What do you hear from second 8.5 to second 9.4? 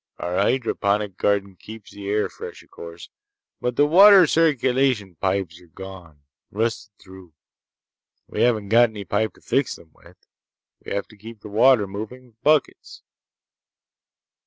got any pipe